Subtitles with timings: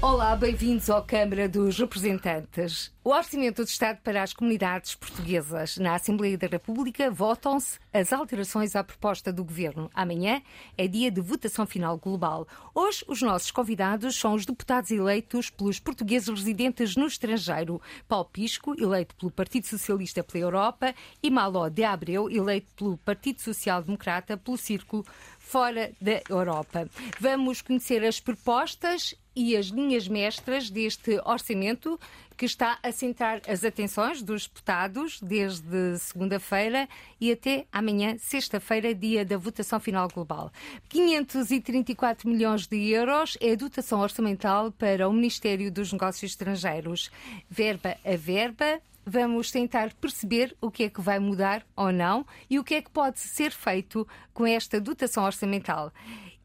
[0.00, 2.94] Olá, bem-vindos à Câmara dos Representantes.
[3.02, 5.76] O Orçamento de Estado para as Comunidades Portuguesas.
[5.76, 9.90] Na Assembleia da República votam-se as alterações à proposta do Governo.
[9.92, 10.40] Amanhã
[10.76, 12.46] é dia de votação final global.
[12.72, 17.82] Hoje, os nossos convidados são os deputados eleitos pelos portugueses residentes no estrangeiro.
[18.06, 23.40] Paulo Pisco, eleito pelo Partido Socialista pela Europa, e Maló de Abreu, eleito pelo Partido
[23.40, 25.04] Social Democrata pelo Círculo
[25.38, 26.88] fora da Europa.
[27.18, 31.98] Vamos conhecer as propostas e as linhas mestras deste orçamento
[32.36, 36.88] que está a centrar as atenções dos deputados desde segunda-feira
[37.20, 40.50] e até amanhã, sexta-feira, dia da votação final global.
[40.88, 47.08] 534 milhões de euros é a dotação orçamental para o Ministério dos Negócios Estrangeiros.
[47.48, 52.58] Verba a verba, vamos tentar perceber o que é que vai mudar ou não e
[52.58, 55.92] o que é que pode ser feito com esta dotação orçamental.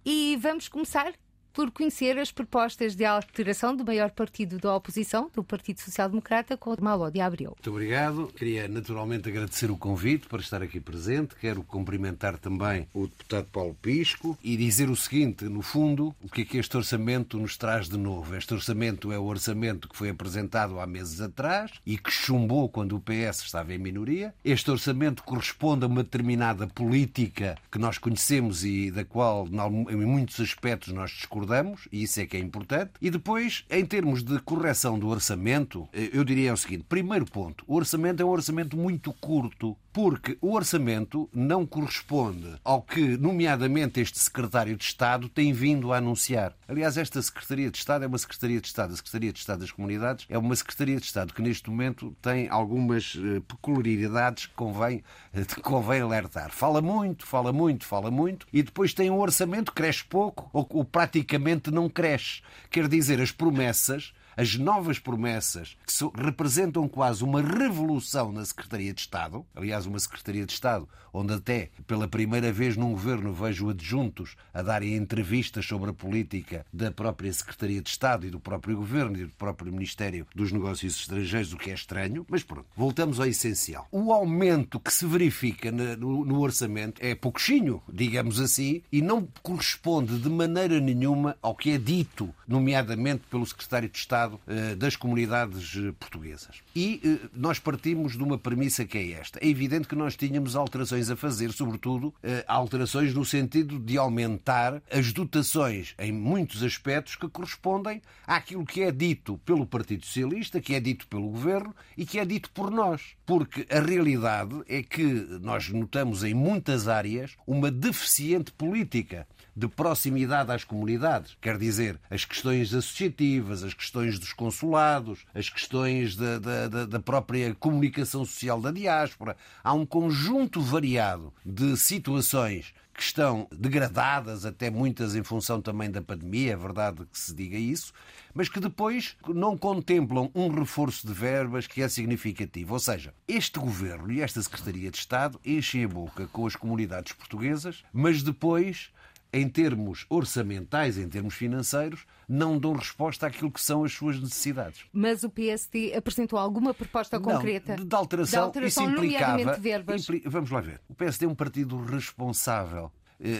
[0.05, 1.13] E vamos começar
[1.53, 6.57] por conhecer as propostas de alteração do maior partido da oposição, do Partido Social Democrata,
[6.57, 7.51] com o Malo de Abril.
[7.51, 8.27] Muito obrigado.
[8.35, 11.35] Queria naturalmente agradecer o convite para estar aqui presente.
[11.35, 16.41] Quero cumprimentar também o deputado Paulo Pisco e dizer o seguinte: no fundo, o que
[16.41, 18.35] é que este orçamento nos traz de novo?
[18.35, 22.95] Este orçamento é o orçamento que foi apresentado há meses atrás e que chumbou quando
[22.95, 24.33] o PS estava em minoria.
[24.43, 30.39] Este orçamento corresponde a uma determinada política que nós conhecemos e da qual, em muitos
[30.39, 31.42] aspectos, nós discordamos
[31.91, 32.91] e isso é que é importante.
[33.01, 37.63] E depois, em termos de correção do orçamento, eh, eu diria o seguinte: primeiro ponto,
[37.67, 44.01] o orçamento é um orçamento muito curto, porque o orçamento não corresponde ao que, nomeadamente,
[44.01, 46.55] este secretário de Estado tem vindo a anunciar.
[46.67, 48.91] Aliás, esta Secretaria de Estado é uma Secretaria de Estado.
[48.91, 52.49] A Secretaria de Estado das Comunidades é uma Secretaria de Estado que, neste momento, tem
[52.49, 56.51] algumas eh, peculiaridades que convém, que convém alertar.
[56.51, 60.67] Fala muito, fala muito, fala muito, e depois tem um orçamento que cresce pouco ou,
[60.71, 62.41] ou praticamente não cresce.
[62.71, 69.01] Quer dizer, as promessas as novas promessas que representam quase uma revolução na Secretaria de
[69.01, 74.35] Estado, aliás, uma Secretaria de Estado onde até pela primeira vez num governo vejo adjuntos
[74.53, 79.17] a darem entrevistas sobre a política da própria Secretaria de Estado e do próprio governo
[79.17, 83.27] e do próprio Ministério dos Negócios Estrangeiros, o que é estranho, mas pronto, voltamos ao
[83.27, 83.87] essencial.
[83.91, 90.29] O aumento que se verifica no, orçamento é pouquinho, digamos assim, e não corresponde de
[90.29, 95.75] maneira nenhuma ao que é dito, nomeadamente pelo Secretário de Estado Estado eh, das comunidades
[95.75, 96.61] eh, portuguesas.
[96.75, 99.39] E eh, nós partimos de uma premissa que é esta.
[99.41, 102.13] É evidente que nós tínhamos alterações a fazer, sobretudo
[102.47, 108.91] alterações no sentido de aumentar as dotações em muitos aspectos que correspondem àquilo que é
[108.91, 113.01] dito pelo Partido Socialista, que é dito pelo Governo e que é dito por nós.
[113.25, 115.03] Porque a realidade é que
[115.41, 121.37] nós notamos em muitas áreas uma deficiente política de proximidade às comunidades.
[121.41, 127.53] Quer dizer, as questões associativas, as questões dos consulados, as questões da, da, da própria
[127.55, 129.35] comunicação social da diáspora.
[129.63, 136.01] Há um conjunto variado de situações que estão degradadas, até muitas em função também da
[136.01, 137.91] pandemia, é verdade que se diga isso,
[138.33, 142.73] mas que depois não contemplam um reforço de verbas que é significativo.
[142.73, 147.13] Ou seja, este governo e esta Secretaria de Estado enchem a boca com as comunidades
[147.13, 148.91] portuguesas, mas depois
[149.33, 154.85] em termos orçamentais, em termos financeiros, não dão resposta àquilo que são as suas necessidades.
[154.93, 157.75] Mas o PSD apresentou alguma proposta concreta?
[157.75, 159.57] Não, de alteração, de alteração isso implicava...
[159.57, 160.03] Verbas.
[160.03, 160.23] Impli...
[160.25, 160.79] Vamos lá ver.
[160.87, 162.91] O PSD é um partido responsável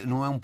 [0.07, 0.39] não é um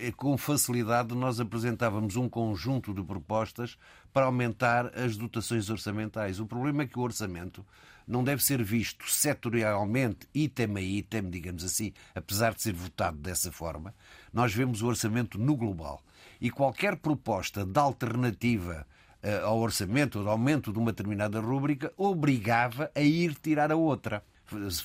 [0.00, 3.76] é com facilidade nós apresentávamos um conjunto de propostas
[4.12, 6.40] para aumentar as dotações orçamentais.
[6.40, 7.64] O problema é que o orçamento
[8.10, 13.52] não deve ser visto setorialmente, item a item, digamos assim, apesar de ser votado dessa
[13.52, 13.94] forma.
[14.32, 16.02] Nós vemos o orçamento no global.
[16.40, 18.84] E qualquer proposta de alternativa
[19.22, 23.76] uh, ao orçamento, ou de aumento de uma determinada rúbrica, obrigava a ir tirar a
[23.76, 24.24] outra.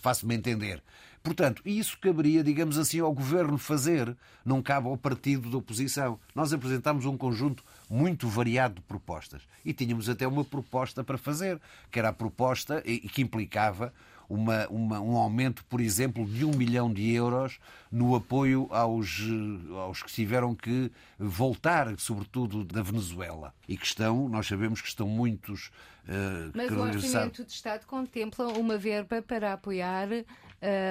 [0.01, 0.83] Faço-me entender.
[1.25, 6.19] Portanto, isso caberia, digamos assim, ao governo fazer, não cabe ao partido da oposição.
[6.35, 11.59] Nós apresentámos um conjunto muito variado de propostas e tínhamos até uma proposta para fazer,
[11.89, 12.79] que era a proposta
[13.11, 13.91] que implicava
[14.29, 17.59] uma, uma, um aumento, por exemplo, de um milhão de euros
[17.91, 19.19] no apoio aos,
[19.83, 25.07] aos que tiveram que voltar, sobretudo da Venezuela, e que estão, nós sabemos que estão
[25.07, 25.71] muitos.
[26.07, 30.07] Uh, Mas o Orçamento de Estado contempla uma verba para apoiar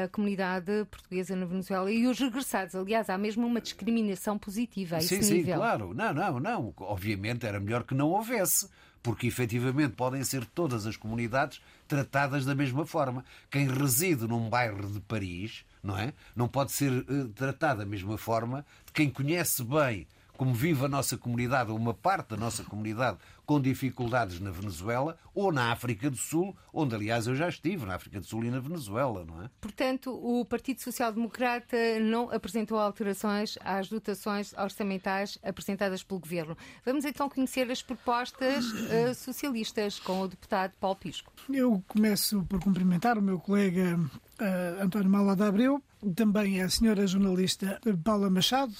[0.05, 2.75] a comunidade portuguesa na Venezuela e os regressados.
[2.75, 5.55] Aliás, há mesmo uma discriminação positiva a esse sim, nível.
[5.55, 5.95] Sim, claro.
[5.95, 6.75] Não, não, não.
[6.79, 8.69] Obviamente era melhor que não houvesse
[9.03, 13.23] porque efetivamente podem ser todas as comunidades tratadas da mesma forma.
[13.51, 16.15] Quem reside num bairro de Paris, não é?
[16.35, 20.07] Não pode ser uh, tratado da mesma forma de quem conhece bem
[20.37, 25.17] como vive a nossa comunidade, ou uma parte da nossa comunidade, com dificuldades na Venezuela
[25.35, 28.51] ou na África do Sul, onde, aliás, eu já estive, na África do Sul e
[28.51, 29.51] na Venezuela, não é?
[29.61, 36.57] Portanto, o Partido Social Democrata não apresentou alterações às dotações orçamentais apresentadas pelo Governo.
[36.85, 41.33] Vamos então conhecer as propostas uh, socialistas com o deputado Paulo Pisco.
[41.53, 43.99] Eu começo por cumprimentar o meu colega
[44.41, 45.83] uh, António Malada Abreu,
[46.15, 48.75] também a senhora jornalista Paula Machado,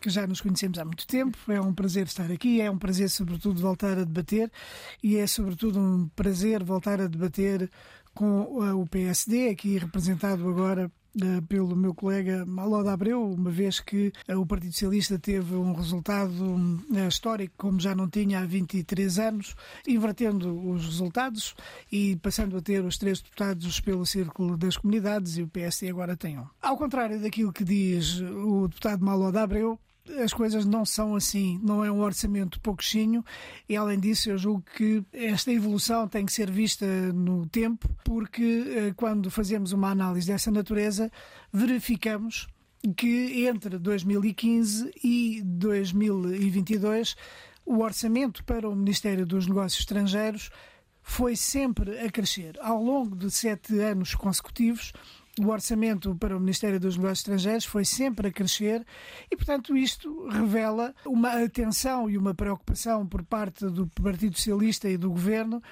[0.00, 1.36] que já nos conhecemos há muito tempo.
[1.48, 4.50] É um prazer estar aqui, é um prazer, sobretudo, voltar a debater
[5.02, 7.70] e é, sobretudo, um prazer voltar a debater
[8.14, 11.01] com o PSD, aqui representado agora eh,
[11.48, 16.80] pelo meu colega Maloda Abreu, uma vez que eh, o Partido Socialista teve um resultado
[16.94, 19.54] eh, histórico, como já não tinha há 23 anos,
[19.86, 21.54] invertendo os resultados
[21.90, 26.16] e passando a ter os três deputados pelo Círculo das Comunidades e o PSD agora
[26.16, 26.46] tem um.
[26.60, 29.78] Ao contrário daquilo que diz o deputado Maloda Abreu,
[30.22, 33.24] as coisas não são assim, não é um orçamento pouquinho
[33.68, 38.64] e além disso eu julgo que esta evolução tem que ser vista no tempo porque
[38.66, 41.10] eh, quando fazemos uma análise dessa natureza
[41.52, 42.48] verificamos
[42.96, 47.14] que entre 2015 e 2022
[47.64, 50.50] o orçamento para o Ministério dos Negócios Estrangeiros
[51.02, 52.56] foi sempre a crescer.
[52.60, 54.92] Ao longo de sete anos consecutivos,
[55.40, 58.84] o orçamento para o Ministério dos Negócios Estrangeiros foi sempre a crescer
[59.30, 64.98] e, portanto, isto revela uma atenção e uma preocupação por parte do Partido Socialista e
[64.98, 65.62] do Governo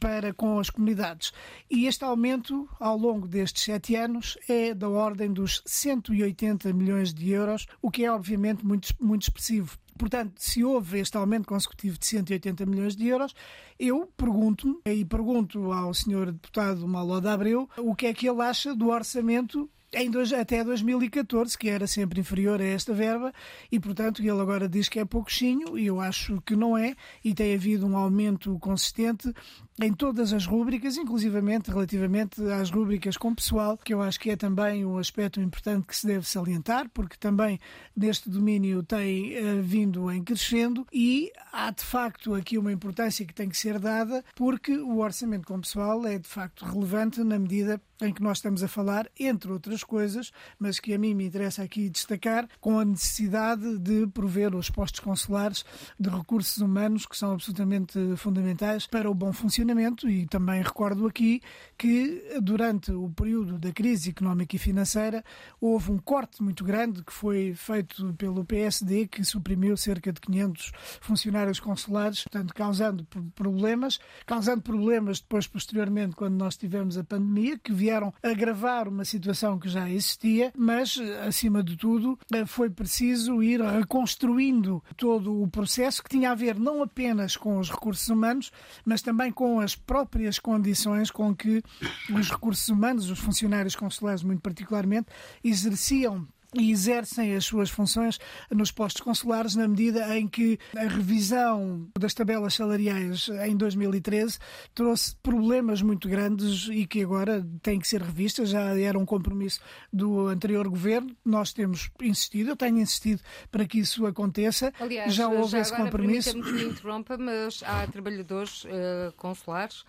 [0.00, 1.32] para com as comunidades.
[1.70, 7.30] E este aumento, ao longo destes sete anos, é da ordem dos 180 milhões de
[7.30, 12.06] euros, o que é, obviamente, muito, muito expressivo Portanto, se houve este aumento consecutivo de
[12.06, 13.34] 180 milhões de euros,
[13.78, 18.74] eu pergunto-me, e pergunto ao senhor deputado Maloda Abreu, o que é que ele acha
[18.74, 23.32] do orçamento em dois, até 2014, que era sempre inferior a esta verba,
[23.70, 27.34] e portanto ele agora diz que é pouquinho, e eu acho que não é, e
[27.34, 29.32] tem havido um aumento consistente
[29.82, 34.36] em todas as rúbricas, inclusivamente relativamente às rúbricas com pessoal, que eu acho que é
[34.36, 37.58] também um aspecto importante que se deve salientar, porque também
[37.96, 43.34] neste domínio tem uh, vindo em crescendo e há de facto aqui uma importância que
[43.34, 47.80] tem que ser dada, porque o orçamento com pessoal é de facto relevante na medida
[48.00, 51.62] em que nós estamos a falar, entre outras coisas, mas que a mim me interessa
[51.62, 55.64] aqui destacar, com a necessidade de prover os postos consulares
[55.98, 61.06] de recursos humanos que são absolutamente fundamentais para o bom funcionamento funcionamento e também recordo
[61.06, 61.40] aqui
[61.76, 65.24] que durante o período da crise económica e financeira
[65.60, 70.72] houve um corte muito grande que foi feito pelo PSD que suprimiu cerca de 500
[71.00, 77.72] funcionários consulares, portanto causando problemas, causando problemas depois posteriormente quando nós tivemos a pandemia que
[77.72, 84.82] vieram agravar uma situação que já existia, mas acima de tudo foi preciso ir reconstruindo
[84.96, 88.52] todo o processo que tinha a ver não apenas com os recursos humanos,
[88.84, 91.62] mas também com com as próprias condições com que
[92.10, 95.08] os recursos humanos, os funcionários consulares muito particularmente,
[95.44, 98.18] exerciam e exercem as suas funções
[98.50, 104.38] nos postos consulares na medida em que a revisão das tabelas salariais em 2013
[104.74, 108.50] trouxe problemas muito grandes e que agora têm que ser revistas.
[108.50, 109.60] Já era um compromisso
[109.92, 111.16] do anterior governo.
[111.24, 114.72] Nós temos insistido, eu tenho insistido para que isso aconteça.
[114.78, 116.36] Aliás, já houve já esse compromisso.
[116.36, 119.84] Me interrompa, mas há trabalhadores uh, consulares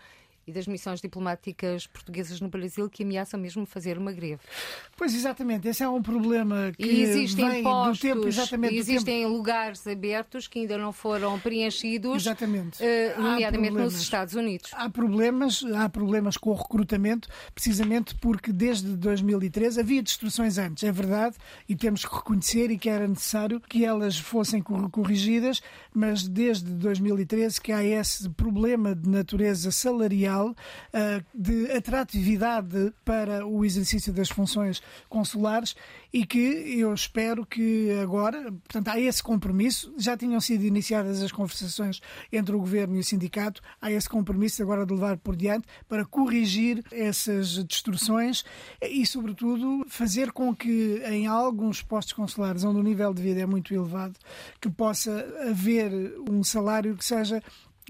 [0.45, 4.41] e das missões diplomáticas portuguesas no Brasil que ameaçam mesmo fazer uma greve.
[4.97, 9.23] Pois exatamente, esse é um problema que e existem vem postos, do tempo, exatamente, existem
[9.23, 9.33] tempo.
[9.33, 12.81] lugares abertos que ainda não foram preenchidos, exatamente.
[12.83, 14.71] Uh, nomeadamente nos Estados Unidos.
[14.73, 20.91] Há problemas, há problemas com o recrutamento, precisamente porque desde 2013 havia destruções antes, é
[20.91, 25.61] verdade, e temos que reconhecer e que era necessário que elas fossem corrigidas,
[25.93, 30.32] mas desde 2013 que há esse problema de natureza salarial
[30.91, 35.75] eh, de atratividade para o exercício das funções consulares
[36.11, 41.31] e que eu espero que agora, portanto, há esse compromisso, já tinham sido iniciadas as
[41.31, 45.67] conversações entre o governo e o sindicato, há esse compromisso agora de levar por diante
[45.87, 48.43] para corrigir essas distorções
[48.81, 53.45] e, sobretudo, fazer com que em alguns postos consulares onde o nível de vida é
[53.45, 54.17] muito elevado,
[54.61, 55.91] que possa haver
[56.29, 57.41] um salário que seja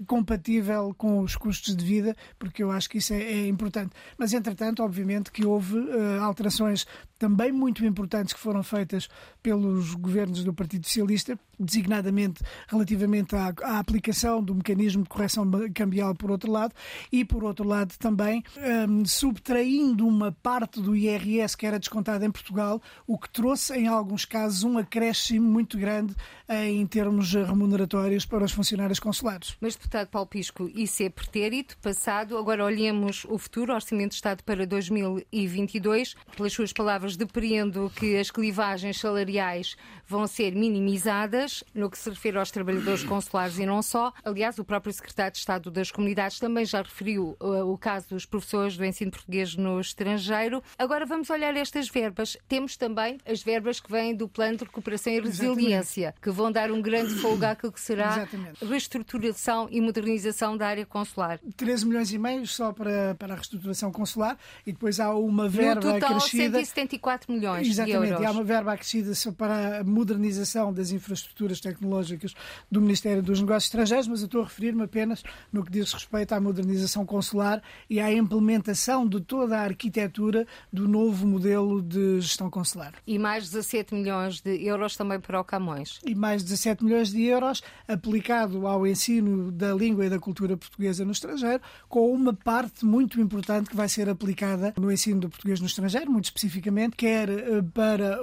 [0.06, 3.92] compatível com os custos de vida, porque eu acho que isso é, é importante.
[4.18, 6.86] Mas, entretanto, obviamente que houve uh, alterações
[7.24, 9.08] também muito importantes que foram feitas
[9.42, 16.14] pelos governos do Partido Socialista designadamente relativamente à, à, aplicação do mecanismo de correção cambial,
[16.14, 16.74] por outro lado,
[17.10, 18.42] e por outro lado também
[18.88, 23.86] um, subtraindo uma parte do IRS que era descontada em Portugal, o que trouxe em
[23.86, 26.14] alguns casos um acréscimo muito grande
[26.48, 29.56] em termos remuneratórios para os funcionários consulares.
[29.60, 32.36] Mas, deputado Paulo Pisco, isso é pretérito, passado.
[32.36, 36.14] Agora olhemos o futuro, Orçamento de Estado para 2022.
[36.36, 39.76] Pelas suas palavras, depreendo que as clivagens salariais
[40.06, 44.12] vão ser minimizadas no que se refere aos trabalhadores consulares e não só.
[44.24, 48.26] Aliás, o próprio secretário de Estado das Comunidades também já referiu uh, o caso dos
[48.26, 50.62] professores do ensino português no estrangeiro.
[50.78, 52.36] Agora vamos olhar estas verbas.
[52.48, 56.20] Temos também as verbas que vêm do Plano de Recuperação e Resiliência, Exatamente.
[56.20, 58.64] que vão dar um grande fogo àquilo que será Exatamente.
[58.64, 61.38] reestruturação e modernização da área consular.
[61.56, 65.74] 13 milhões e meio só para, para a reestruturação consular e depois há uma verba
[65.74, 66.58] no total, acrescida.
[66.58, 68.22] 174 milhões Exatamente, de euros.
[68.22, 72.34] e há uma verba acrescida para a modernização das infraestruturas tecnológicas
[72.70, 76.34] do Ministério dos Negócios Estrangeiros, mas eu estou a referir-me apenas no que diz respeito
[76.34, 82.50] à modernização consular e à implementação de toda a arquitetura do novo modelo de gestão
[82.50, 82.92] consular.
[83.06, 86.00] E mais 17 milhões de euros também para o Camões.
[86.04, 91.02] E mais 17 milhões de euros aplicado ao ensino da língua e da cultura portuguesa
[91.02, 95.60] no estrangeiro, com uma parte muito importante que vai ser aplicada no ensino do português
[95.60, 98.18] no estrangeiro, muito especificamente, quer eh, para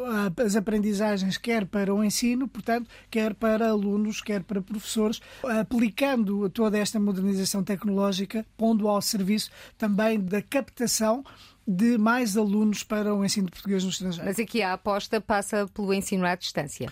[0.46, 5.22] as aprendizagens, quer para o ensino, portanto, quer para alunos, quer para professores,
[5.60, 11.24] aplicando toda esta modernização tecnológica, pondo ao serviço também da captação
[11.68, 14.26] de mais alunos para o ensino de português no estrangeiro.
[14.26, 16.92] Mas aqui a aposta passa pelo ensino à distância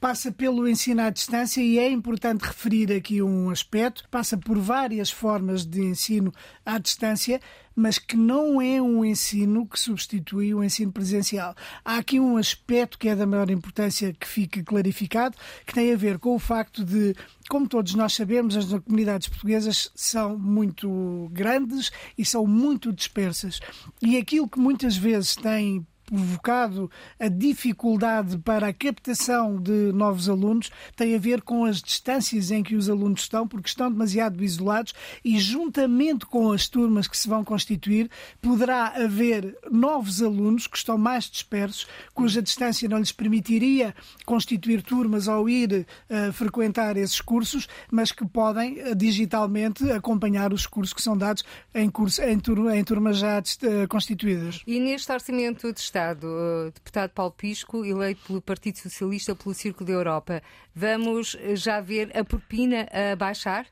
[0.00, 5.10] passa pelo ensino à distância e é importante referir aqui um aspecto, passa por várias
[5.10, 6.32] formas de ensino
[6.64, 7.40] à distância,
[7.74, 11.54] mas que não é um ensino que substitui o ensino presencial.
[11.84, 15.96] Há aqui um aspecto que é da maior importância que fica clarificado, que tem a
[15.96, 17.14] ver com o facto de,
[17.48, 23.60] como todos nós sabemos, as comunidades portuguesas são muito grandes e são muito dispersas.
[24.02, 30.70] E aquilo que muitas vezes tem provocado a dificuldade para a captação de novos alunos
[30.94, 34.92] tem a ver com as distâncias em que os alunos estão, porque estão demasiado isolados
[35.24, 38.10] e, juntamente com as turmas que se vão constituir,
[38.42, 43.94] poderá haver novos alunos que estão mais dispersos, cuja distância não lhes permitiria
[44.26, 50.66] constituir turmas ou ir uh, frequentar esses cursos, mas que podem uh, digitalmente acompanhar os
[50.66, 51.42] cursos que são dados
[51.74, 54.60] em, curso, em, tur em turmas já uh, constituídas.
[54.66, 59.54] E neste orçamento de Estado, Estado, uh, deputado Paulo Pisco, eleito pelo Partido Socialista pelo
[59.54, 60.42] Círculo da Europa,
[60.74, 63.66] vamos já ver a propina a baixar?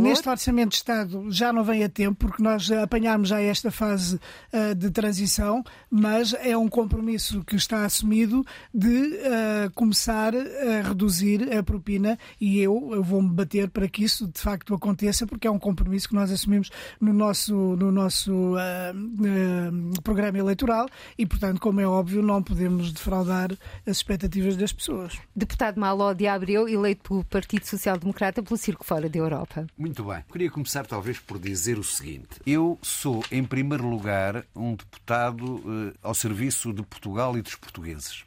[0.00, 4.20] Neste Orçamento de Estado já não vem a tempo, porque nós apanhámos já esta fase
[4.52, 8.44] uh, de transição, mas é um compromisso que está assumido
[8.74, 14.26] de uh, começar a reduzir a propina e eu, eu vou-me bater para que isso
[14.26, 16.70] de facto aconteça, porque é um compromisso que nós assumimos
[17.00, 23.52] no nosso, no nosso uh, programa eleitoral e, portanto, como é óbvio, não podemos defraudar
[23.86, 25.18] as expectativas das pessoas.
[25.34, 29.66] Deputado Maló de Abreu, eleito pelo Partido Social Democrata pelo Circo Fora de Europa.
[29.76, 30.24] Muito bem.
[30.30, 32.40] Queria começar talvez por dizer o seguinte.
[32.46, 38.24] Eu sou, em primeiro lugar, um deputado eh, ao serviço de Portugal e dos portugueses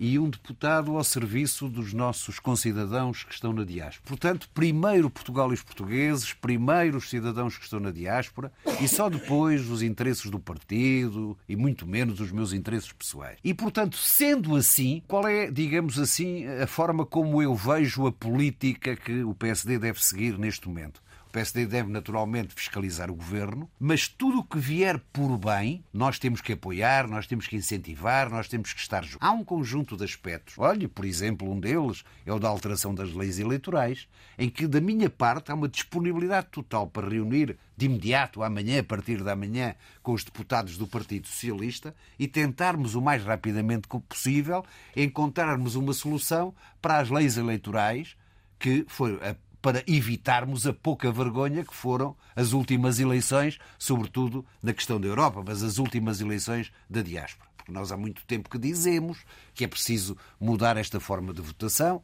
[0.00, 4.08] e um deputado ao serviço dos nossos concidadãos que estão na diáspora.
[4.08, 9.10] Portanto, primeiro Portugal e os portugueses, primeiro os cidadãos que estão na diáspora e só
[9.10, 13.36] depois os interesses do partido e muito menos os meus interesses pessoais.
[13.44, 18.96] E, portanto, sendo assim, qual é, digamos assim, a forma como eu vejo a política
[18.96, 21.02] que o PSD deve seguir neste momento?
[21.30, 26.18] O PSD deve naturalmente fiscalizar o governo, mas tudo o que vier por bem, nós
[26.18, 29.18] temos que apoiar, nós temos que incentivar, nós temos que estar juntos.
[29.20, 30.58] Há um conjunto de aspectos.
[30.58, 34.80] Olhe, por exemplo, um deles é o da alteração das leis eleitorais, em que, da
[34.80, 39.76] minha parte, há uma disponibilidade total para reunir de imediato, amanhã, a partir da manhã,
[40.02, 44.64] com os deputados do Partido Socialista e tentarmos o mais rapidamente possível
[44.96, 48.16] encontrarmos uma solução para as leis eleitorais
[48.58, 49.18] que foi
[49.60, 55.42] para evitarmos a pouca vergonha que foram as últimas eleições, sobretudo na questão da Europa,
[55.46, 57.48] mas as últimas eleições da diáspora.
[57.56, 59.18] Porque nós há muito tempo que dizemos
[59.54, 62.02] que é preciso mudar esta forma de votação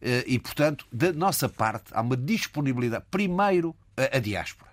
[0.00, 3.04] eh, e, portanto, da nossa parte, há uma disponibilidade.
[3.10, 4.69] Primeiro, a diáspora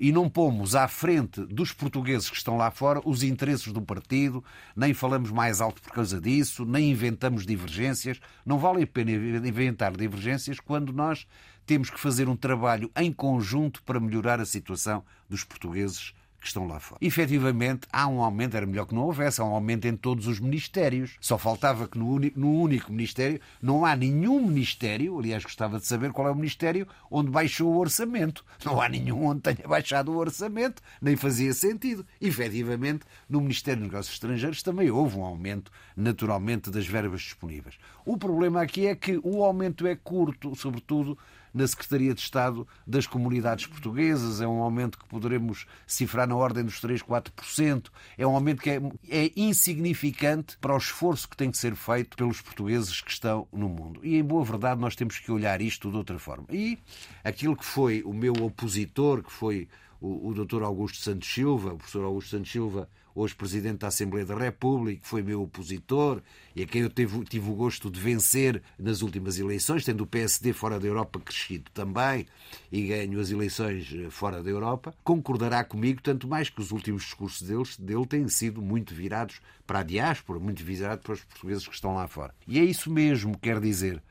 [0.00, 4.42] e não pomos à frente dos portugueses que estão lá fora os interesses do partido,
[4.74, 8.18] nem falamos mais alto por causa disso, nem inventamos divergências.
[8.44, 11.26] Não vale a pena inventar divergências quando nós
[11.66, 16.66] temos que fazer um trabalho em conjunto para melhorar a situação dos portugueses que estão
[16.66, 16.98] lá fora.
[17.04, 20.40] Efetivamente, há um aumento, era melhor que não houvesse, há um aumento em todos os
[20.40, 21.16] ministérios.
[21.20, 26.12] Só faltava que no, no único ministério não há nenhum ministério, aliás, gostava de saber
[26.12, 28.44] qual é o ministério onde baixou o orçamento.
[28.64, 32.06] Não há nenhum onde tenha baixado o orçamento, nem fazia sentido.
[32.20, 37.76] Efetivamente, no Ministério dos Negócios Estrangeiros também houve um aumento, naturalmente, das verbas disponíveis.
[38.04, 41.18] O problema aqui é que o aumento é curto, sobretudo
[41.52, 44.40] na Secretaria de Estado das Comunidades Portuguesas.
[44.40, 47.88] É um aumento que poderemos cifrar na ordem dos 3, 4%.
[48.16, 52.16] É um aumento que é, é insignificante para o esforço que tem que ser feito
[52.16, 54.00] pelos portugueses que estão no mundo.
[54.02, 56.46] E, em boa verdade, nós temos que olhar isto de outra forma.
[56.50, 56.78] E
[57.24, 59.68] aquilo que foi o meu opositor, que foi
[60.00, 60.62] o, o Dr.
[60.62, 65.22] Augusto Santos Silva, o professor Augusto Santos Silva, hoje Presidente da Assembleia da República, foi
[65.22, 66.22] meu opositor
[66.54, 70.52] e a quem eu tive, o gosto de vencer nas últimas eleições, tendo o PSD
[70.52, 72.26] fora da Europa crescido também
[72.70, 77.04] e ganho as eleições eh, fora da Europa, concordará comigo, tanto mais que os últimos
[77.04, 81.66] discursos deles, dele têm sido muito virados para a diáspora, muito virados para os portugueses
[81.66, 82.34] que estão lá fora.
[82.46, 84.02] E é isso mesmo, quer dizer,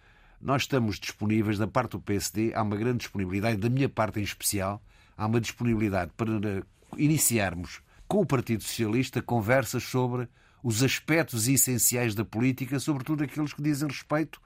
[0.41, 4.23] nós estamos disponíveis, da parte do PSD, há uma grande disponibilidade, da minha parte em
[4.23, 4.81] especial,
[5.17, 6.29] há uma disponibilidade para
[6.97, 10.27] iniciarmos com o Partido Socialista conversas sobre
[10.63, 14.41] os aspectos essenciais da política, sobretudo aqueles que dizem respeito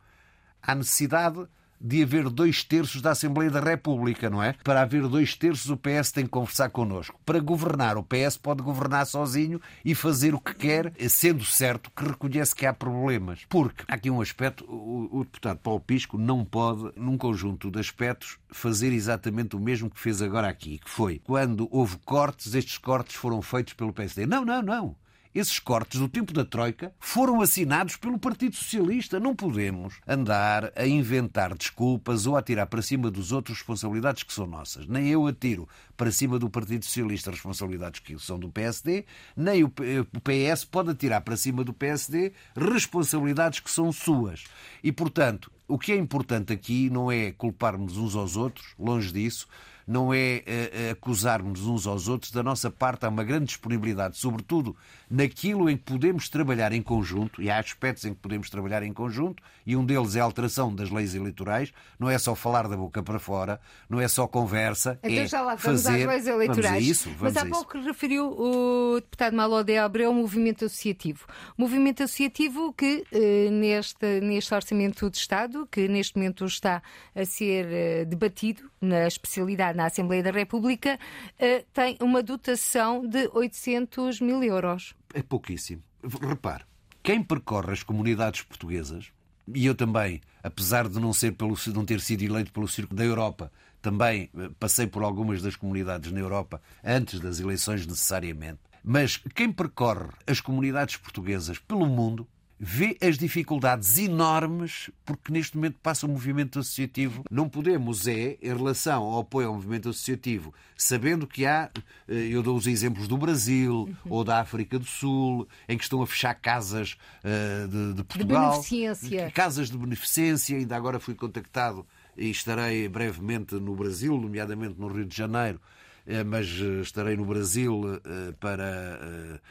[0.61, 1.47] à necessidade
[1.83, 4.55] de haver dois terços da Assembleia da República, não é?
[4.63, 7.19] Para haver dois terços, o PS tem que conversar connosco.
[7.25, 12.05] Para governar, o PS pode governar sozinho e fazer o que quer, sendo certo que
[12.05, 13.41] reconhece que há problemas.
[13.49, 17.79] Porque há aqui um aspecto, o, o deputado Paulo Pisco não pode, num conjunto de
[17.79, 22.77] aspectos, fazer exatamente o mesmo que fez agora aqui, que foi quando houve cortes, estes
[22.77, 24.25] cortes foram feitos pelo PSD.
[24.25, 25.02] Não, não, não
[25.33, 29.19] esses cortes do tempo da Troika foram assinados pelo Partido Socialista.
[29.19, 34.33] Não podemos andar a inventar desculpas ou a tirar para cima dos outros responsabilidades que
[34.33, 34.87] são nossas.
[34.87, 39.69] Nem eu atiro para cima do Partido Socialista responsabilidades que são do PSD, nem o
[39.69, 44.45] PS pode atirar para cima do PSD responsabilidades que são suas.
[44.83, 49.47] E, portanto, o que é importante aqui não é culparmos uns aos outros, longe disso,
[49.87, 52.31] não é uh, acusarmos uns aos outros.
[52.31, 54.75] Da nossa parte, há uma grande disponibilidade, sobretudo
[55.09, 58.91] naquilo em que podemos trabalhar em conjunto, e há aspectos em que podemos trabalhar em
[58.91, 61.71] conjunto, e um deles é a alteração das leis eleitorais.
[61.99, 64.99] Não é só falar da boca para fora, não é só conversa.
[65.03, 66.01] Então é já lá vamos fazer...
[66.01, 66.65] às leis eleitorais.
[66.65, 71.25] Vamos a isso, vamos Mas há pouco referiu o deputado Malode Abreu o movimento associativo.
[71.57, 76.81] Movimento associativo que eh, neste, neste Orçamento de Estado, que neste momento está
[77.15, 80.99] a ser eh, debatido na especialidade na Assembleia da República,
[81.39, 84.93] eh, tem uma dotação de 800 mil euros.
[85.13, 85.81] É pouquíssimo.
[86.21, 86.63] Repare,
[87.01, 89.11] quem percorre as comunidades portuguesas,
[89.53, 93.05] e eu também, apesar de não, ser pelo, não ter sido eleito pelo Círculo da
[93.05, 98.59] Europa, também eh, passei por algumas das comunidades na Europa antes das eleições necessariamente.
[98.83, 102.27] Mas quem percorre as comunidades portuguesas pelo mundo
[102.65, 107.25] vê as dificuldades enormes porque neste momento passa o movimento associativo.
[107.29, 111.69] Não podemos é, em relação ao apoio ao movimento associativo, sabendo que há,
[112.07, 113.95] eh, eu dou os exemplos do Brasil uhum.
[114.09, 118.61] ou da África do Sul, em que estão a fechar casas uh, de, de, Portugal.
[118.61, 119.31] De beneficência.
[119.31, 125.05] Casas de beneficência, ainda agora fui contactado e estarei brevemente no Brasil, nomeadamente no Rio
[125.05, 125.59] de Janeiro,
[126.07, 127.99] eh, mas estarei no Brasil
[128.39, 129.41] para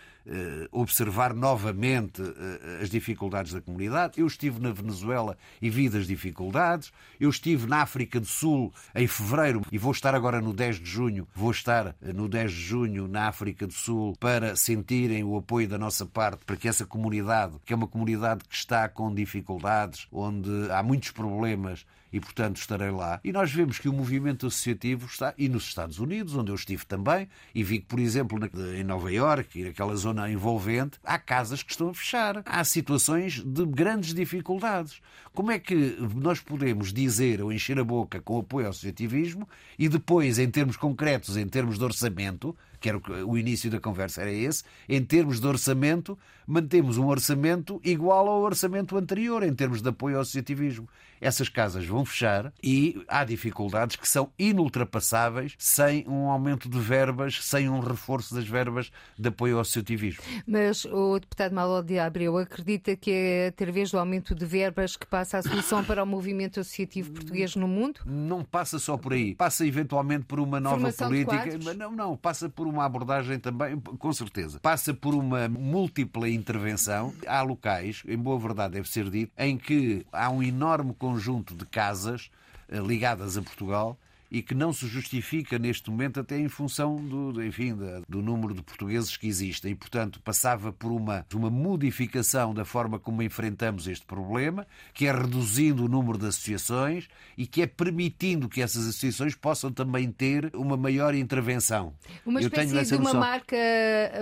[0.71, 4.21] observar novamente eh, as dificuldades da comunidade.
[4.21, 6.93] Eu estive na Venezuela e vi das dificuldades.
[7.21, 10.91] Eu estive na África do Sul em fevereiro e vou estar agora no 10 de
[10.91, 11.27] junho.
[11.35, 15.69] Vou estar eh, no 10 de junho na África do Sul para sentirem o apoio
[15.69, 20.07] da nossa parte para que essa comunidade, que é uma comunidade que está com dificuldades,
[20.13, 23.19] onde há muitos problemas, e, portanto, estarei lá.
[23.25, 26.85] E nós vemos que o movimento associativo está, e nos Estados Unidos, onde eu estive
[26.85, 28.39] também, e vi que, por exemplo,
[28.77, 32.43] em Nova Iorque naquela zona envolvente, há casas que estão a fechar.
[32.45, 35.01] Há situações de grandes dificuldades.
[35.33, 39.49] Como é que nós podemos dizer ou encher a boca com apoio ao associativismo
[39.79, 44.23] e depois, em termos concretos, em termos de orçamento, que era o início da conversa
[44.23, 49.83] era esse, em termos de orçamento, mantemos um orçamento igual ao orçamento anterior, em termos
[49.83, 50.89] de apoio ao associativismo.
[51.21, 57.39] Essas casas vão fechar e há dificuldades que são inultrapassáveis sem um aumento de verbas,
[57.45, 60.21] sem um reforço das verbas de apoio ao associativismo.
[60.45, 65.07] Mas o deputado Malo de Abreu acredita que é através do aumento de verbas que
[65.07, 68.01] passa a solução para o movimento associativo português no mundo?
[68.05, 69.37] Não passa só por aí.
[69.37, 71.75] Passa eventualmente por uma nova Formação política.
[71.75, 72.17] Não, não.
[72.17, 74.59] Passa por uma abordagem também, com certeza.
[74.59, 77.13] Passa por uma múltipla intervenção.
[77.27, 81.65] Há locais, em boa verdade deve ser dito, em que há um enorme conjunto de
[81.67, 82.31] casas
[82.69, 83.99] eh, ligadas a Portugal
[84.33, 87.77] e que não se justifica neste momento até em função do, enfim,
[88.09, 89.73] do número de portugueses que existem.
[89.73, 95.13] E, portanto, passava por uma, uma modificação da forma como enfrentamos este problema, que é
[95.13, 100.51] reduzindo o número de associações e que é permitindo que essas associações possam também ter
[100.55, 101.93] uma maior intervenção.
[102.25, 103.57] Uma espécie de uma marca,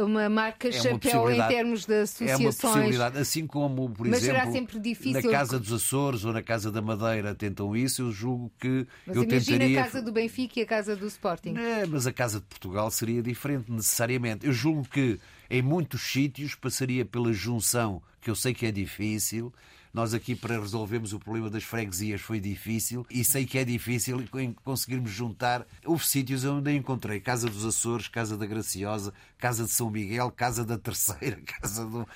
[0.00, 2.40] uma marca é chapéu uma em termos de associações.
[2.40, 5.22] É uma possibilidade, assim como, por Mas exemplo, sempre difícil...
[5.22, 9.16] na Casa dos Açores ou na Casa da Madeira tentam isso, eu julgo que Mas
[9.16, 9.99] eu tentaria...
[10.00, 11.54] Casa do Benfica e a Casa do Sporting.
[11.56, 14.46] É, mas a Casa de Portugal seria diferente, necessariamente.
[14.46, 19.52] Eu julgo que em muitos sítios passaria pela junção, que eu sei que é difícil,
[19.92, 24.24] nós aqui, para resolvermos o problema das freguesias, foi difícil e sei que é difícil
[24.64, 25.66] conseguirmos juntar.
[25.84, 30.64] Houve sítios onde encontrei Casa dos Açores, Casa da Graciosa, Casa de São Miguel, Casa
[30.64, 32.08] da Terceira, Casa do.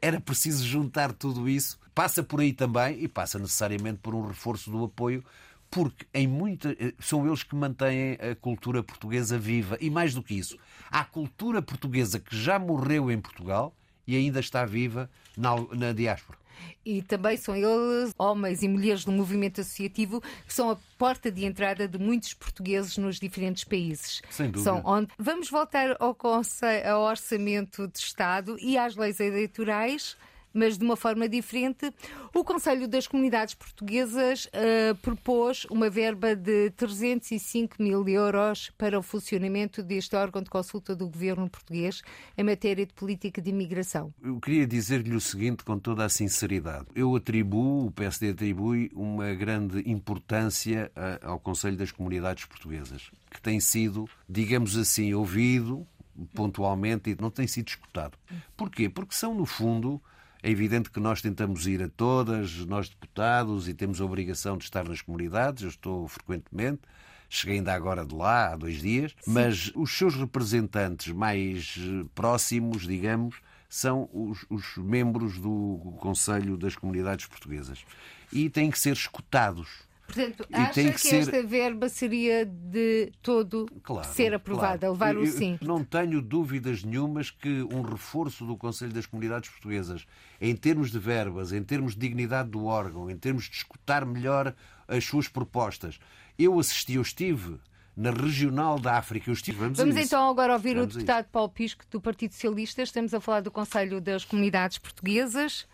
[0.00, 1.80] Era preciso juntar tudo isso.
[1.94, 5.24] Passa por aí também e passa necessariamente por um reforço do apoio
[5.72, 9.78] porque em muita, são eles que mantêm a cultura portuguesa viva.
[9.80, 10.58] E mais do que isso,
[10.90, 13.74] há cultura portuguesa que já morreu em Portugal
[14.06, 16.38] e ainda está viva na, na diáspora.
[16.84, 21.46] E também são eles, homens e mulheres do movimento associativo, que são a porta de
[21.46, 24.20] entrada de muitos portugueses nos diferentes países.
[24.28, 24.70] Sem dúvida.
[24.70, 25.08] São onde...
[25.18, 30.18] Vamos voltar ao, conselho, ao Orçamento de Estado e às leis eleitorais
[30.52, 31.92] mas de uma forma diferente.
[32.34, 39.02] O Conselho das Comunidades Portuguesas uh, propôs uma verba de 305 mil euros para o
[39.02, 42.02] funcionamento deste órgão de consulta do governo português
[42.36, 44.12] em matéria de política de imigração.
[44.22, 46.86] Eu queria dizer-lhe o seguinte com toda a sinceridade.
[46.94, 53.40] Eu atribuo, o PSD atribui, uma grande importância eh, ao Conselho das Comunidades Portuguesas, que
[53.40, 55.86] tem sido, digamos assim, ouvido
[56.34, 58.16] pontualmente e não tem sido escutado.
[58.56, 58.88] Porquê?
[58.88, 60.00] Porque são, no fundo,
[60.42, 64.64] é evidente que nós tentamos ir a todas, nós deputados, e temos a obrigação de
[64.64, 65.62] estar nas comunidades.
[65.62, 66.80] Eu estou frequentemente.
[67.28, 69.14] Cheguei ainda agora de lá, há dois dias.
[69.20, 69.32] Sim.
[69.32, 73.36] Mas os seus representantes mais eh, próximos, digamos,
[73.68, 77.84] são os, os membros do Conselho das Comunidades Portuguesas.
[78.32, 79.68] E têm que ser escutados.
[80.12, 81.16] Portanto, e acha que, que ser...
[81.16, 84.92] esta verba seria de todo claro, ser aprovada, claro.
[84.92, 85.58] levar o sim?
[85.62, 90.06] não tenho dúvidas nenhumas que um reforço do Conselho das Comunidades Portuguesas,
[90.40, 94.54] em termos de verbas, em termos de dignidade do órgão, em termos de escutar melhor
[94.86, 95.98] as suas propostas.
[96.38, 97.58] Eu assisti, eu estive
[97.96, 99.30] na regional da África.
[99.30, 102.82] Eu estive, vamos vamos então agora ouvir vamos o deputado Paulo Pisco, do Partido Socialista.
[102.82, 105.66] Estamos a falar do Conselho das Comunidades Portuguesas.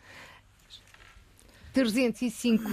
[1.78, 2.68] 305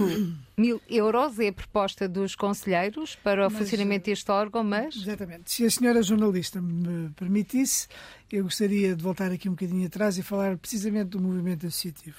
[0.58, 4.96] mil euros é a proposta dos conselheiros para o mas, funcionamento deste órgão, mas.
[4.96, 5.52] Exatamente.
[5.52, 7.86] Se a senhora jornalista me permitisse,
[8.32, 12.16] eu gostaria de voltar aqui um bocadinho atrás e falar precisamente do movimento associativo.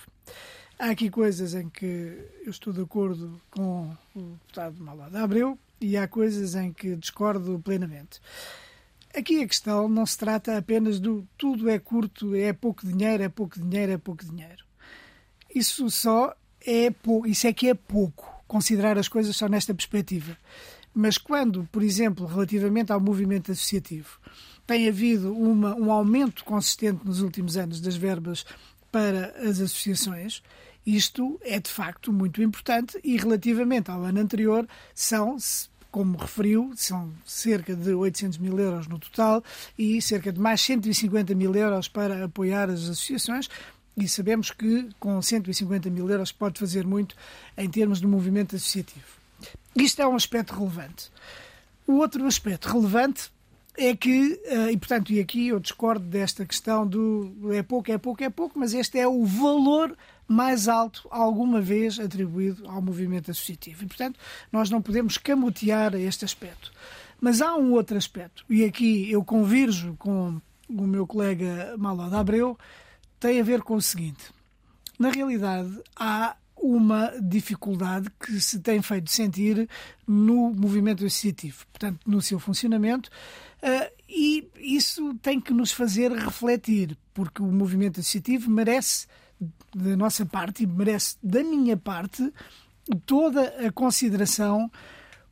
[0.80, 1.86] Há aqui coisas em que
[2.46, 7.60] eu estou de acordo com o deputado Malada Abreu e há coisas em que discordo
[7.60, 8.22] plenamente.
[9.14, 13.28] Aqui a questão não se trata apenas do tudo é curto, é pouco dinheiro, é
[13.28, 14.64] pouco dinheiro, é pouco dinheiro.
[15.54, 16.34] Isso só
[16.68, 20.38] é pouco, isso é que é pouco, considerar as coisas só nesta perspectiva.
[20.94, 24.20] Mas quando, por exemplo, relativamente ao movimento associativo,
[24.66, 28.46] tem havido uma, um aumento consistente nos últimos anos das verbas
[28.92, 30.44] para as associações,
[30.86, 35.38] isto é de facto muito importante e relativamente ao ano anterior são
[35.92, 39.44] como referiu, são cerca de 800 mil euros no total
[39.78, 43.50] e cerca de mais 150 mil euros para apoiar as associações,
[43.98, 47.16] e sabemos que com 150 mil euros pode fazer muito
[47.58, 49.18] em termos de movimento associativo.
[49.76, 51.12] Isto é um aspecto relevante.
[51.86, 53.32] O outro aspecto relevante
[53.76, 57.98] é que, eh, e portanto, e aqui eu discordo desta questão do é pouco, é
[57.98, 59.96] pouco, é pouco, mas este é o valor
[60.28, 63.84] mais alto alguma vez atribuído ao movimento associativo.
[63.84, 64.20] E, portanto,
[64.52, 66.72] nós não podemos camutear este aspecto.
[67.22, 72.20] Mas há um outro aspecto, e aqui eu convirjo com o meu colega Malo da
[72.20, 72.58] Abreu,
[73.20, 74.32] tem a ver com o seguinte:
[74.98, 79.70] na realidade, há uma dificuldade que se tem feito sentir
[80.08, 83.10] no movimento associativo, portanto, no seu funcionamento,
[83.62, 89.08] eh, e isso tem que nos fazer refletir, porque o movimento associativo merece,
[89.76, 92.34] da nossa parte, e merece da minha parte,
[93.06, 94.72] toda a consideração,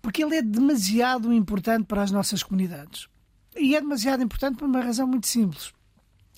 [0.01, 3.07] porque ele é demasiado importante para as nossas comunidades.
[3.57, 5.73] E é demasiado importante por uma razão muito simples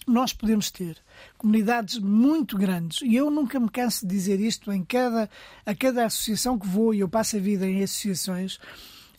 [0.06, 0.98] nós podemos ter
[1.38, 5.30] comunidades muito grandes, e eu nunca me canso de dizer isto em cada,
[5.66, 8.60] a cada associação que vou, e eu passo a vida em associações,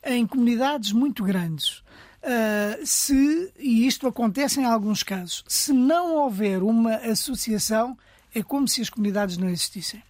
[0.05, 1.83] em comunidades muito grandes.
[2.19, 7.97] Uh, se, e isto acontece em alguns casos, se não houver uma associação,
[8.35, 10.03] é como se as comunidades não existissem.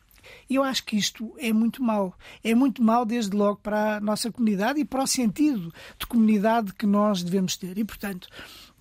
[0.48, 2.14] Eu acho que isto é muito mau.
[2.42, 6.72] É muito mau, desde logo, para a nossa comunidade e para o sentido de comunidade
[6.72, 7.76] que nós devemos ter.
[7.76, 8.28] E, portanto,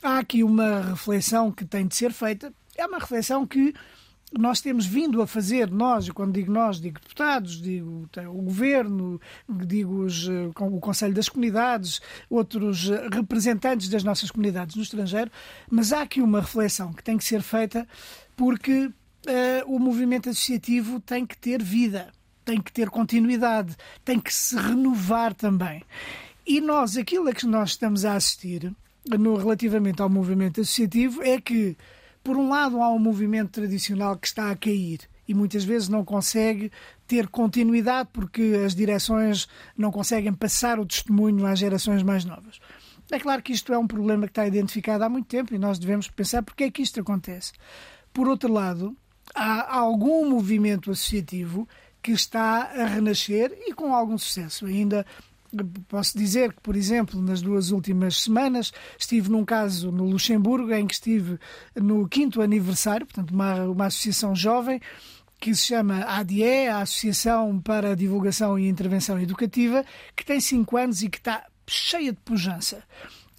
[0.02, 2.54] há aqui uma reflexão que tem de ser feita.
[2.76, 3.74] É uma reflexão que
[4.38, 10.04] nós temos vindo a fazer, nós, quando digo nós, digo deputados, digo o governo, digo
[10.04, 15.32] os, eh, o Conselho das Comunidades, outros eh, representantes das nossas comunidades no estrangeiro,
[15.72, 17.88] mas há aqui uma reflexão que tem que ser feita
[18.36, 18.94] porque uh,
[19.66, 22.12] o movimento associativo tem que ter vida,
[22.44, 25.84] tem que ter continuidade, tem que se renovar também.
[26.46, 28.74] E nós, aquilo a que nós estamos a assistir
[29.10, 31.78] no, relativamente ao movimento associativo é que
[32.28, 36.04] por um lado, há um movimento tradicional que está a cair e muitas vezes não
[36.04, 36.70] consegue
[37.08, 42.60] ter continuidade porque as direções não conseguem passar o testemunho às gerações mais novas.
[43.10, 45.80] É claro que isto é um problema que está identificado há muito tempo e nós
[45.80, 47.54] devemos pensar porque é que isto acontece.
[48.12, 48.93] Por outro lado,
[49.34, 51.65] há algum movimento associativo
[52.04, 54.65] que está a renascer e com algum sucesso.
[54.65, 55.06] Ainda
[55.88, 60.86] Posso dizer que, por exemplo, nas duas últimas semanas estive num caso no Luxemburgo em
[60.86, 61.40] que estive
[61.76, 64.82] no quinto aniversário, portanto, uma, uma associação jovem
[65.40, 70.78] que se chama ADIE, a Associação para a Divulgação e Intervenção Educativa, que tem cinco
[70.78, 72.84] anos e que está cheia de pujança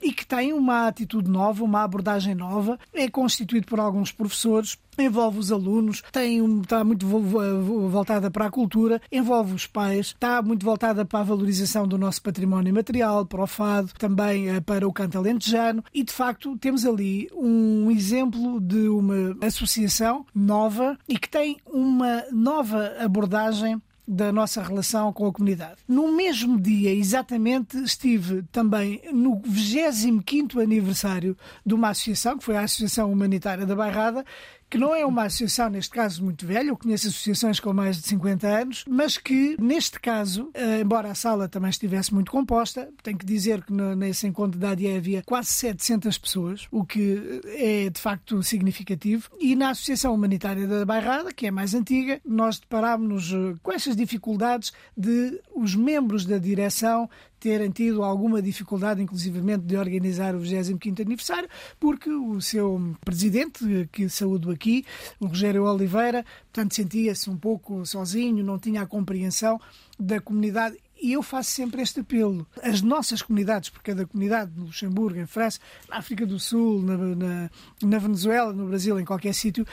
[0.01, 5.39] e que tem uma atitude nova, uma abordagem nova, é constituído por alguns professores, envolve
[5.39, 11.05] os alunos, tem está muito voltada para a cultura, envolve os pais, está muito voltada
[11.05, 15.19] para a valorização do nosso património material, para o fado, também eh, para o canto
[15.19, 21.59] alentejano e de facto temos ali um exemplo de uma associação nova e que tem
[21.67, 25.77] uma nova abordagem da nossa relação com a comunidade.
[25.87, 32.63] No mesmo dia, exatamente, estive também no 25º aniversário de uma associação, que foi a
[32.63, 34.25] Associação Humanitária da Bairrada,
[34.71, 38.07] que não é uma associação, neste caso, muito velha, eu conheço associações com mais de
[38.09, 43.17] 50 anos, mas que, neste caso, eh, embora a sala também estivesse muito composta, tenho
[43.17, 48.01] que dizer que nesse encontro da ADIE havia quase 700 pessoas, o que é, de
[48.01, 49.31] facto, significativo.
[49.41, 53.97] E na Associação Humanitária da Bairrada, que é mais antiga, nós deparámos-nos eh, com essas
[53.97, 57.09] dificuldades de os membros da direção
[57.41, 61.49] terem tido alguma dificuldade, inclusivamente, de organizar o 25º aniversário,
[61.79, 64.85] porque o seu presidente, que saúdo aqui,
[65.21, 69.61] o Rogério Oliveira, portanto, sentia-se um pouco sozinho, não tinha a compreensão
[69.99, 72.47] da comunidade e eu faço sempre este apelo.
[72.61, 76.97] As nossas comunidades, porque cada comunidade, no Luxemburgo, em França, na África do Sul, na,
[76.97, 77.51] na,
[77.83, 79.65] na Venezuela, no Brasil, em qualquer sítio,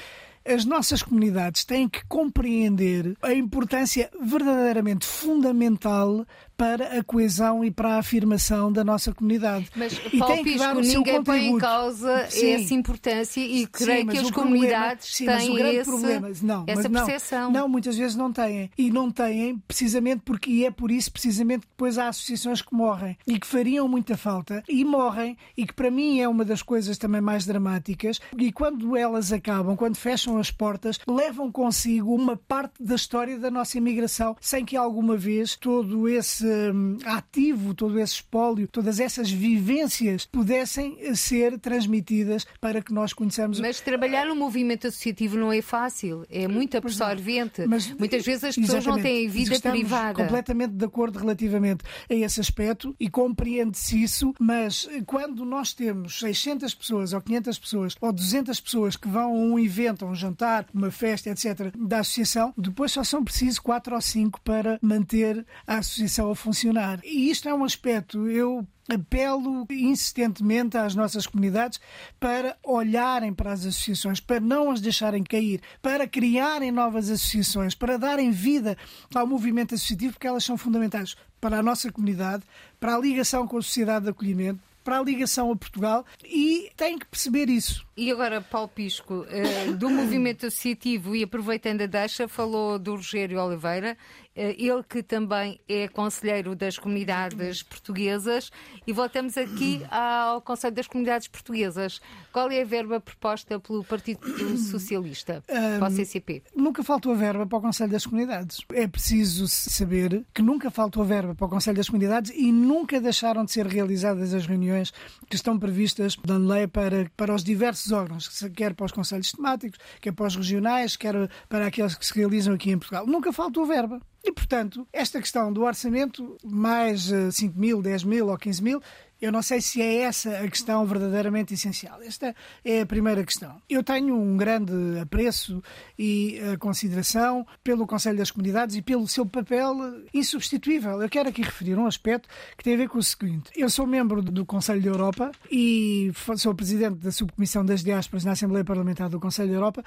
[0.45, 6.25] as nossas comunidades têm que compreender a importância verdadeiramente fundamental
[6.57, 9.69] para a coesão e para a afirmação da nossa comunidade.
[9.75, 12.51] Mas, e Paulo tem Pisco, ninguém põe em causa sim.
[12.51, 16.89] essa importância e creio sim, que as comunidades problema, sim, têm esse, problema, não, essa
[16.89, 17.51] percepção.
[17.51, 18.69] Não, não, muitas vezes não têm.
[18.77, 22.73] E não têm precisamente porque, e é por isso precisamente que depois há associações que
[22.73, 26.61] morrem e que fariam muita falta e morrem e que para mim é uma das
[26.61, 32.35] coisas também mais dramáticas e quando elas acabam, quando fecham as portas, levam consigo uma
[32.35, 37.99] parte da história da nossa imigração sem que alguma vez todo esse Hum, ativo, todo
[37.99, 43.59] esse espólio, todas essas vivências pudessem ser transmitidas para que nós conheçamos.
[43.59, 47.65] Mas trabalhar no movimento associativo não é fácil, é muito absorvente.
[47.67, 50.21] Mas, Muitas vezes as pessoas não têm vida privada.
[50.21, 56.73] completamente de acordo relativamente a esse aspecto e compreende-se isso, mas quando nós temos 600
[56.73, 60.65] pessoas ou 500 pessoas ou 200 pessoas que vão a um evento, a um jantar,
[60.73, 65.77] uma festa, etc., da associação, depois só são precisos 4 ou 5 para manter a
[65.77, 66.99] associação a funcionar.
[67.03, 71.79] E isto é um aspecto, eu apelo insistentemente às nossas comunidades
[72.19, 77.97] para olharem para as associações, para não as deixarem cair, para criarem novas associações, para
[77.97, 78.77] darem vida
[79.13, 82.43] ao movimento associativo, porque elas são fundamentais para a nossa comunidade,
[82.79, 86.99] para a ligação com a sociedade de acolhimento, para a ligação a Portugal e têm
[86.99, 87.85] que perceber isso.
[87.97, 93.41] E agora, Paulo Pisco, eh, do movimento associativo e aproveitando a deixa, falou do Rogério
[93.41, 93.97] Oliveira,
[94.35, 98.51] ele que também é conselheiro das comunidades portuguesas.
[98.85, 102.01] E voltamos aqui ao Conselho das Comunidades Portuguesas.
[102.31, 104.19] Qual é a verba proposta pelo Partido
[104.57, 106.43] Socialista para o CCP?
[106.55, 108.59] Nunca faltou a verba para o Conselho das Comunidades.
[108.73, 112.99] É preciso saber que nunca faltou a verba para o Conselho das Comunidades e nunca
[112.99, 114.91] deixaram de ser realizadas as reuniões
[115.29, 119.79] que estão previstas na lei para, para os diversos órgãos, quer para os conselhos temáticos,
[120.01, 123.05] quer para os regionais, quer para aqueles que se realizam aqui em Portugal.
[123.07, 124.01] Nunca faltou verba.
[124.25, 128.81] E, portanto, esta questão do orçamento, mais 5 eh, mil, 10 mil ou 15 mil,
[129.21, 132.01] Eu não sei se é essa a questão verdadeiramente essencial.
[132.01, 133.61] Esta é a primeira questão.
[133.69, 135.63] Eu tenho um grande apreço
[135.97, 139.75] e uh, consideração pelo Conselho das Comunidades e pelo seu papel
[140.13, 141.01] insubstituível.
[141.01, 143.51] Eu quero aqui referir um aspecto que tem a ver com o seguinte.
[143.55, 148.33] Eu sou membro do Conselho da Europa e sou presidente da Subcomissão das Diásporas na
[148.33, 149.83] Assembleia Parlamentar do Conselho da Europa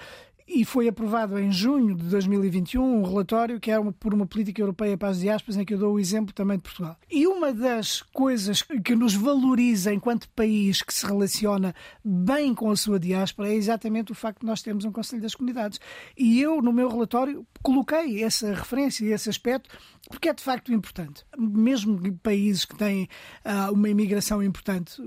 [0.49, 4.62] e foi aprovado em junho de 2021 um relatório que é uma, por uma política
[4.62, 6.97] europeia para as diásporas, em que eu dou o exemplo também de Portugal.
[7.11, 12.76] E uma das coisas que nos valoriza enquanto país que se relaciona bem com a
[12.76, 15.81] sua diáspora é exatamente o facto de nós termos um Conselho das Comunidades.
[16.16, 19.68] E eu, no meu relatório, coloquei essa referência e esse aspecto
[20.09, 21.24] porque é de facto importante.
[21.37, 23.09] Mesmo países que têm
[23.44, 25.00] uh, uma imigração importante,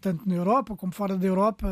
[0.00, 1.68] tanto na Europa como fora da Europa,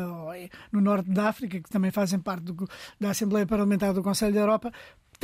[0.71, 2.67] no norte da África, que também fazem parte do,
[2.99, 4.71] da Assembleia Parlamentar do Conselho da Europa,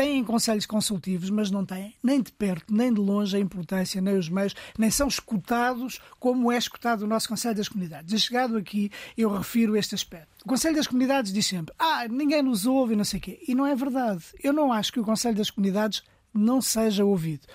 [0.01, 4.17] têm conselhos consultivos, mas não têm nem de perto, nem de longe a importância, nem
[4.17, 8.11] os meios, nem são escutados como é escutado o nosso Conselho das Comunidades.
[8.11, 10.43] E chegado aqui, eu refiro este aspecto.
[10.43, 13.43] O Conselho das Comunidades diz sempre: ah, ninguém nos ouve e não sei o quê.
[13.47, 14.23] E não é verdade.
[14.43, 16.01] Eu não acho que o Conselho das Comunidades
[16.33, 17.45] não seja ouvido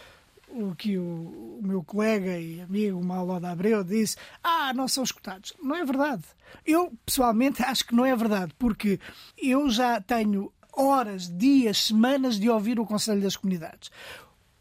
[0.49, 5.53] o que o, meu colega e amigo Paulo da Abreu disse, ah, não são escutados.
[5.63, 6.23] Não é verdade.
[6.65, 8.99] Eu, pessoalmente, acho que não é verdade, porque
[9.37, 13.91] eu já tenho horas, dias, semanas de ouvir o Conselho das Comunidades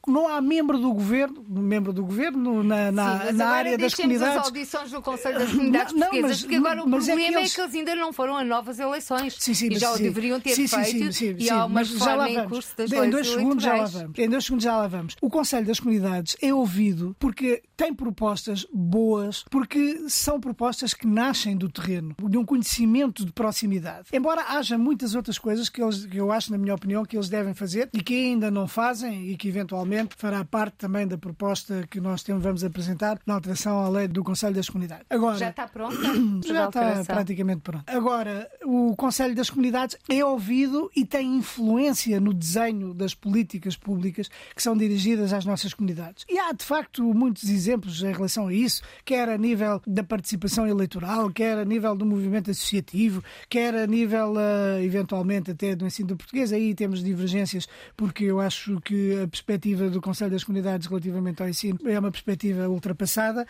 [0.08, 4.38] não há membro do governo, membro do governo na, na, Sim, na área das comunidades.
[4.38, 7.36] as audições do Conselho das Comunidades não, Portuguesas, mas, porque agora o problema é que,
[7.36, 7.52] eles...
[7.52, 7.76] é que, eles...
[7.76, 9.36] ainda não foram a novas eleições.
[9.39, 12.48] Sim, sim, e já o deveriam ter sim, feito sim, e há uma reforma em
[12.48, 14.20] curso das em dois segundos já lá vamos.
[14.20, 15.15] Em dois segundos já lá vamos.
[15.22, 21.58] O Conselho das Comunidades é ouvido porque tem propostas boas, porque são propostas que nascem
[21.58, 24.08] do terreno, de um conhecimento de proximidade.
[24.13, 27.30] Embora haja muitas outras coisas que, eles, que eu acho, na minha opinião, que eles
[27.30, 31.86] devem fazer e que ainda não fazem e que eventualmente fará parte também da proposta
[31.89, 35.05] que nós temos, vamos apresentar na alteração à lei do Conselho das Comunidades.
[35.10, 35.95] Agora, já está pronta?
[36.45, 37.91] já está praticamente pronta.
[37.91, 44.29] Agora, o Conselho das Comunidades é ouvido e tem influência no desenho das políticas públicas
[44.55, 46.25] que são dirigidas às nossas comunidades.
[46.29, 50.67] E há, de facto, muitos exemplos em relação a isso, quer a nível da participação
[50.67, 56.10] eleitoral, quer a nível do movimento associativo, quer a nível, uh, eventualmente, até do ensino
[56.10, 56.51] do português.
[56.51, 61.50] Aí temos divergências, porque eu acho que a perspectiva do Conselho das Comunidades relativamente ao
[61.50, 63.45] ensino é uma perspectiva ultrapassada,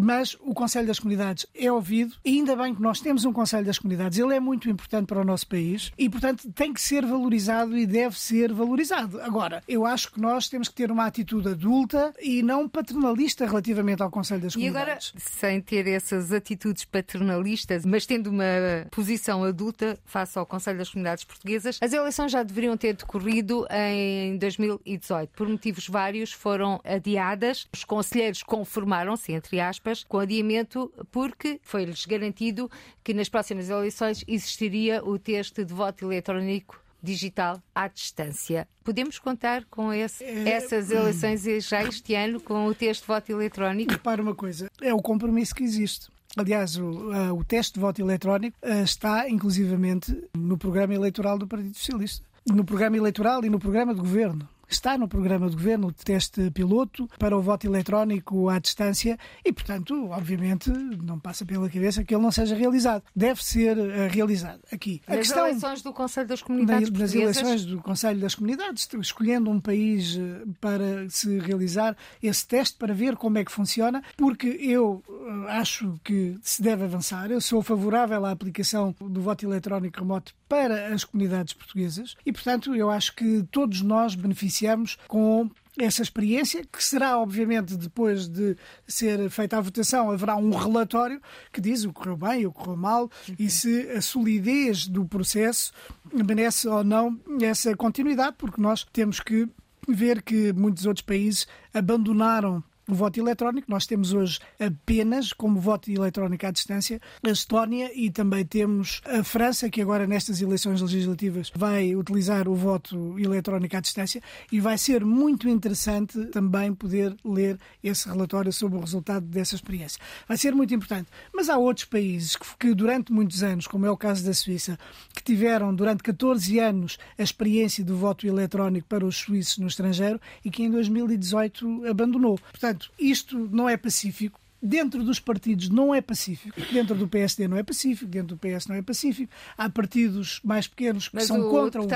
[0.00, 3.64] mas o Conselho das Comunidades é ouvido e ainda bem que nós temos um Conselho
[3.64, 4.18] das Comunidades.
[4.18, 7.86] Ele é muito importante para o nosso país e, portanto, tem que ser valorizado e
[7.86, 9.20] deve ser valorizado.
[9.20, 14.02] Agora, eu acho que nós temos que ter uma atitude adulta e não paternalista relativamente
[14.02, 15.12] ao Conselho das Comunidades.
[15.14, 18.44] E agora, sem ter essas atitudes paternalistas, mas tendo uma
[18.90, 24.36] posição adulta face ao Conselho das Comunidades Portuguesas, as eleições já deveriam ter decorrido em
[24.38, 27.66] 2018, por motivos vários foram adiadas.
[27.72, 32.70] Os conselheiros conformaram-se, entre aspas, com adiamento porque foi-lhes garantido
[33.02, 38.66] que nas próximas eleições existiria o teste de voto eletrónico digital à distância.
[38.82, 40.48] Podemos contar com esse, é...
[40.48, 43.92] essas eleições já este ano com o teste de voto eletrónico?
[43.92, 46.08] Repara uma coisa, é o compromisso que existe.
[46.36, 51.46] Aliás, o, uh, o teste de voto eletrónico uh, está inclusivamente no programa eleitoral do
[51.46, 52.26] Partido Socialista.
[52.46, 54.46] No programa eleitoral e no programa de governo.
[54.68, 59.52] Está no programa de governo o teste piloto para o voto eletrónico à distância e,
[59.52, 63.02] portanto, obviamente, não passa pela cabeça que ele não seja realizado.
[63.14, 65.00] Deve ser uh, realizado aqui.
[65.06, 69.50] A nas questão, eleições do Conselho das Comunidades Nas eleições do Conselho das Comunidades, escolhendo
[69.50, 74.48] um país eh, para se realizar esse teste para ver como é que funciona, porque
[74.48, 77.30] eu uh, acho que se deve avançar.
[77.30, 82.74] Eu sou favorável à aplicação do voto eletrónico remoto para as comunidades portuguesas e, portanto,
[82.74, 88.56] eu acho que todos nós beneficiamos com essa experiência, que será, obviamente, depois de
[88.86, 91.20] ser feita a votação, haverá um relatório
[91.52, 95.04] que diz o que correu bem, o que correu mal e se a solidez do
[95.04, 95.72] processo
[96.12, 99.46] merece ou não essa continuidade, porque nós temos que
[99.86, 103.70] ver que muitos outros países abandonaram o voto eletrónico.
[103.70, 109.22] Nós temos hoje apenas como voto eletrónico à distância a Estónia e também temos a
[109.22, 114.78] França, que agora nestas eleições legislativas vai utilizar o voto eletrónico à distância e vai
[114.78, 120.00] ser muito interessante também poder ler esse relatório sobre o resultado dessa experiência.
[120.28, 121.08] Vai ser muito importante.
[121.32, 124.78] Mas há outros países que, que durante muitos anos, como é o caso da Suíça,
[125.14, 130.20] que tiveram durante 14 anos a experiência do voto eletrónico para os suíços no estrangeiro
[130.44, 132.38] e que em 2018 abandonou.
[132.38, 134.40] Portanto, Portanto, isto não é pacífico.
[134.60, 138.66] Dentro dos partidos não é pacífico, dentro do PSD não é pacífico, dentro do PS
[138.66, 139.32] não é pacífico.
[139.56, 141.92] Há partidos mais pequenos que mas são o contra o voto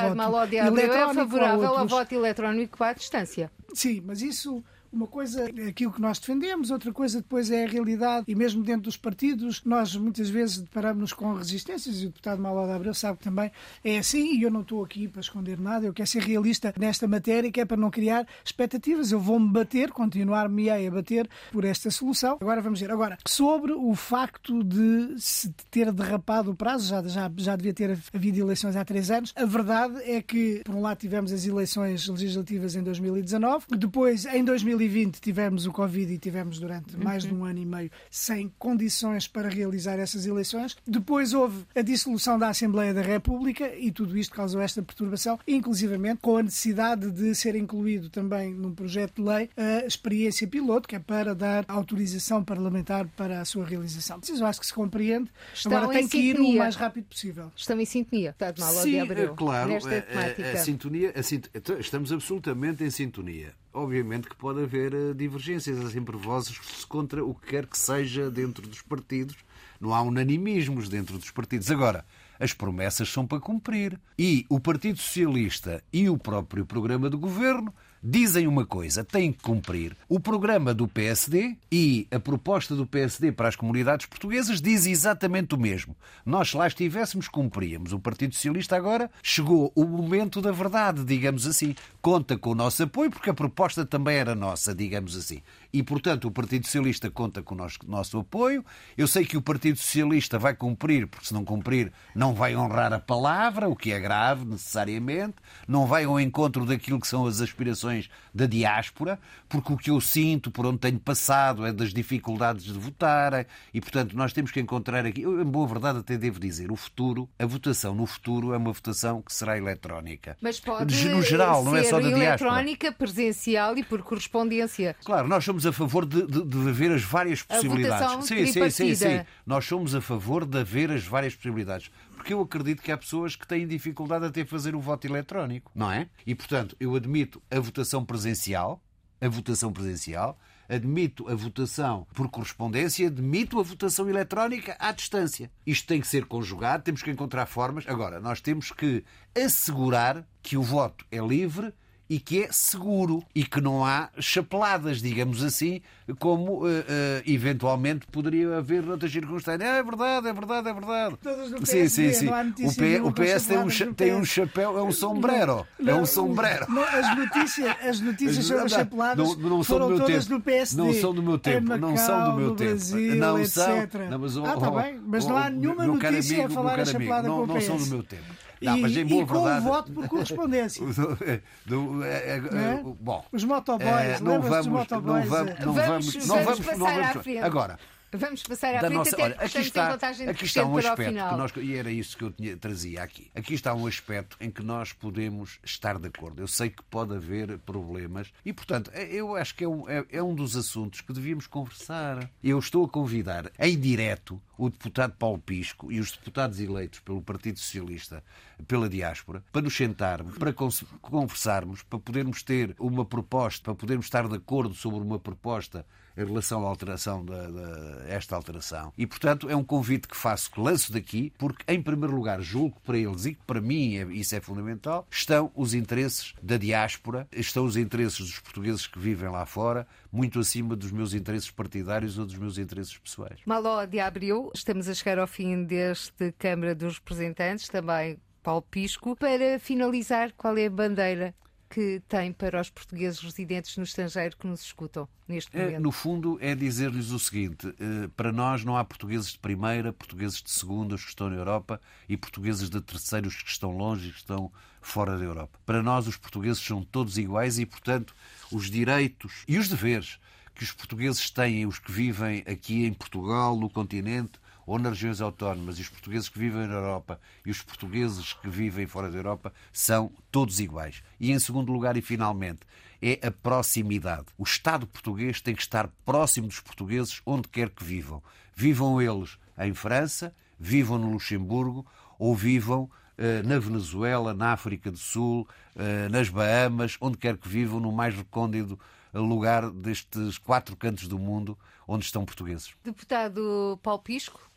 [0.55, 0.93] eletrónico.
[0.93, 3.51] é favorável ao voto eletrónico à distância.
[3.75, 4.63] Sim, mas isso
[4.93, 8.63] uma coisa é aquilo que nós defendemos, outra coisa depois é a realidade e mesmo
[8.63, 12.95] dentro dos partidos nós muitas vezes deparamos-nos com resistências e o deputado Malo da Abreu
[12.95, 13.51] sabe que também
[13.85, 17.07] é assim e eu não estou aqui para esconder nada, eu quero ser realista nesta
[17.07, 19.13] matéria que é para não criar expectativas.
[19.13, 22.39] Eu vou-me bater, continuar-me a bater por esta solução.
[22.41, 22.91] Agora vamos ver.
[22.91, 27.99] Agora, sobre o facto de se ter derrapado o prazo, já, já, já devia ter
[28.13, 32.09] havido eleições há três anos, a verdade é que, por um lado, tivemos as eleições
[32.09, 34.80] legislativas em 2019, depois, em 2020,
[35.21, 39.49] tivemos o Covid e tivemos durante mais de um ano e meio sem condições para
[39.49, 40.77] realizar essas eleições.
[40.87, 46.21] Depois houve a dissolução da Assembleia da República e tudo isto causou esta perturbação, inclusivamente
[46.23, 50.97] com a necessidade de ser incluído também num projeto de lei a experiência piloto, que
[50.97, 54.21] é para dar autorização parlamentar para a sua realização.
[54.29, 55.31] Eu acho que se compreende.
[55.55, 57.51] Estão Agora tem que ir o mais rápido possível.
[57.57, 59.71] Estão em sintonia, está de mal Sim, de Abreu, claro.
[59.71, 60.53] nesta a- a-.
[60.53, 63.53] A, sintonia, a sint- então, estamos absolutamente em sintonia.
[63.73, 66.59] Obviamente que pode haver eh, divergências, há sempre vozes
[66.89, 69.37] contra o que quer que seja dentro dos partidos.
[69.81, 71.71] Não há unanimismos dentro dos partidos.
[71.71, 72.05] Agora,
[72.39, 74.01] as promessas são para cumprir.
[74.19, 79.43] E o Partido Socialista e o próprio programa do governo dizem uma coisa, têm que
[79.43, 79.95] cumprir.
[80.09, 85.55] O programa do PSD e a proposta do PSD para as comunidades portuguesas diz exatamente
[85.55, 85.95] o mesmo.
[86.25, 87.93] Nós, se lá estivéssemos, cumpríamos.
[87.93, 91.75] O Partido Socialista agora chegou o momento da verdade, digamos assim.
[92.03, 95.43] Conta com o nosso apoio, porque a proposta também era nossa, digamos assim.
[95.71, 98.65] E, portanto, o Partido Socialista conta com o nosso, nosso apoio.
[98.97, 102.93] Eu sei que o Partido Socialista vai cumprir, porque se não cumprir, não vai honrar
[102.93, 105.35] a palavra, o que é grave, necessariamente.
[105.69, 110.01] Não vai ao encontro daquilo que são as aspirações da diáspora, porque o que eu
[110.01, 113.47] sinto, por onde tenho passado, é das dificuldades de votar.
[113.75, 115.21] E, portanto, nós temos que encontrar aqui.
[115.23, 118.73] Eu, em boa verdade, até devo dizer, o futuro, a votação no futuro é uma
[118.73, 120.37] votação que será eletrónica.
[120.41, 122.51] Mas pode De- no geral, não é só da diáspora.
[122.51, 124.97] eletrónica, presencial e por correspondência.
[125.05, 128.01] Claro, nós somos a favor de, de, de haver as várias possibilidades.
[128.01, 129.19] votação sim, sim, sim, tripartida.
[129.19, 129.27] sim.
[129.47, 131.91] Nós somos a favor de haver as várias possibilidades.
[132.15, 135.91] Porque eu acredito que há pessoas que têm dificuldade até fazer o voto eletrónico, não
[135.91, 136.07] é?
[136.27, 138.83] E, portanto, eu admito a votação presencial,
[139.21, 140.39] a votação presencial,
[140.69, 145.51] admito a votação por correspondência, admito a votação eletrónica à distância.
[145.67, 147.85] Isto tem que ser conjugado, temos que encontrar formas.
[147.89, 149.03] Agora, nós temos que
[149.35, 151.73] assegurar que o voto é livre
[152.11, 155.81] e que é seguro e que não há chapeladas, digamos assim,
[156.19, 159.63] como eh, eh, eventualmente poderia haver noutras circunstâncias.
[159.71, 161.17] É verdade, é verdade, é verdade.
[161.65, 162.25] Sim, sim, sim.
[162.27, 164.29] não há notícia O, P- o PS tem um, tem um PS.
[164.29, 165.65] chapéu, é um sombrero.
[165.79, 166.67] é Não, um sombrero.
[166.69, 170.25] não, as notícias, as notícias sobre as chapeladas não, não são foram do meu todas
[170.27, 170.39] tempo.
[170.39, 170.83] do PSD.
[170.83, 171.73] Não são do meu tempo.
[171.75, 172.71] Em não Macau, são do meu tempo.
[172.71, 173.53] Brasil, não etc.
[173.53, 173.89] são.
[174.11, 175.01] Não, mas, oh, ah, está bem.
[175.07, 177.85] Mas não há nenhuma notícia amigo, a falar a não, com o não são PS.
[177.85, 178.50] do meu tempo.
[178.61, 179.61] E, Não, mas em boa e com verdade.
[179.67, 180.85] o voto por correspondência.
[181.65, 182.83] Do- é, é, Não é?
[183.01, 185.29] Bom, Os motoboys, eh, não vamos, não motoboys?
[185.29, 187.23] vamos, não Vamos- vamos, não vamos vamos, não passar à vamos.
[187.23, 187.39] frente.
[187.39, 187.79] Agora,
[188.13, 191.37] Vamos passar à da frente nossa, até olha, aqui está, aqui está um aspecto que
[191.37, 193.31] nós, e era isso que eu tinha, trazia aqui.
[193.35, 196.43] Aqui está um aspecto em que nós podemos estar de acordo.
[196.43, 200.23] Eu sei que pode haver problemas e, portanto, eu acho que é um, é, é
[200.23, 202.29] um dos assuntos que devíamos conversar.
[202.43, 207.23] Eu estou a convidar em direto o deputado Paulo Pisco e os deputados eleitos pelo
[207.23, 208.23] Partido Socialista,
[208.69, 214.29] pela diáspora, para nos sentarmos, para conversarmos, para podermos ter uma proposta, para podermos estar
[214.29, 215.87] de acordo sobre uma proposta
[216.21, 218.93] em relação à alteração da, da- esta alteração.
[218.99, 222.77] E, portanto, é um convite que faço, que lanço daqui, porque, em primeiro lugar, julgo
[222.77, 226.57] que para eles e que para mim é- isso é fundamental, estão os interesses da
[226.57, 231.51] diáspora, estão os interesses dos portugueses que vivem lá fora, muito acima dos meus interesses
[231.51, 233.39] partidários ou dos meus interesses pessoais.
[233.47, 239.15] Maló de Abril, estamos a chegar ao fim deste Câmara dos Representantes, também Paulo Pisco.
[239.17, 241.35] Para finalizar, qual é a bandeira
[241.71, 245.83] que tem para os portugueses residentes no estrangeiro que nos escutam neste É, momento?
[245.83, 250.43] no fundo, é dizer-lhes o seguinte: eh, para nós não há portugueses de primeira, portugueses
[250.43, 254.09] de segunda, os que estão na Europa, e portugueses de terceira, os que estão longe
[254.09, 254.53] e que estão
[254.83, 255.59] fora da Europa.
[255.65, 258.15] Para nós, os portugueses são todos iguais e, portanto,
[258.51, 260.19] os direitos e os deveres
[260.55, 264.33] que os portugueses têm, os que vivem aqui em Portugal, no continente,
[264.71, 268.49] ou nas regiões autónomas, e os portugueses que vivem na Europa e os portugueses que
[268.49, 271.03] vivem fora da Europa são todos iguais.
[271.19, 272.61] E em segundo lugar e finalmente,
[273.03, 274.27] é a proximidade.
[274.39, 278.23] O Estado português tem que estar próximo dos portugueses onde quer que vivam.
[278.55, 281.85] Vivam eles em França, vivam no Luxemburgo
[282.17, 287.49] ou vivam eh, na Venezuela, na África do Sul, eh, nas Bahamas, onde quer que
[287.49, 288.79] vivam, no mais recôndito
[289.13, 291.59] lugar destes quatro cantos do mundo
[291.89, 292.73] onde estão portugueses.
[292.85, 294.50] Deputado Paulo Pisco,